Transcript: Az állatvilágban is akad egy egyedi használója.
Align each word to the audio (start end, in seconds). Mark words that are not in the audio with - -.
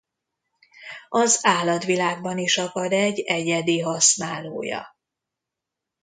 Az 1.09 1.39
állatvilágban 1.41 2.37
is 2.37 2.57
akad 2.57 2.91
egy 2.91 3.19
egyedi 3.19 3.79
használója. 3.79 4.95